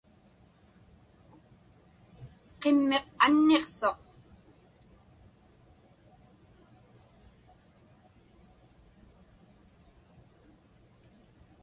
[2.59, 3.99] Qimmiq anniqsuq.